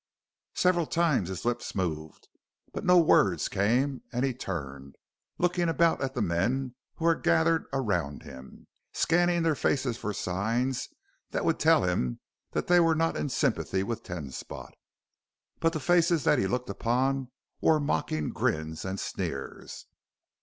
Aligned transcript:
Several 0.55 0.87
times 0.87 1.29
his 1.29 1.45
lips 1.45 1.75
moved, 1.75 2.27
but 2.73 2.83
no 2.83 2.97
words 2.97 3.47
came 3.47 4.01
and 4.11 4.25
he 4.25 4.33
turned, 4.33 4.95
looking 5.37 5.69
about 5.69 6.01
at 6.01 6.15
the 6.15 6.23
men 6.23 6.73
who 6.95 7.05
were 7.05 7.13
gathered 7.13 7.67
around 7.71 8.23
him, 8.23 8.65
scanning 8.93 9.43
their 9.43 9.53
faces 9.53 9.97
for 9.97 10.11
signs 10.11 10.87
that 11.29 11.45
would 11.45 11.59
tell 11.59 11.83
him 11.83 12.19
that 12.53 12.65
they 12.65 12.79
were 12.79 12.95
not 12.95 13.15
in 13.15 13.29
sympathy 13.29 13.83
with 13.83 14.01
Ten 14.01 14.31
Spot. 14.31 14.73
But 15.59 15.71
the 15.71 15.79
faces 15.79 16.23
that 16.23 16.39
he 16.39 16.47
looked 16.47 16.71
upon 16.71 17.29
wore 17.61 17.79
mocking 17.79 18.31
grins 18.31 18.83
and 18.83 18.99
sneers. 18.99 19.85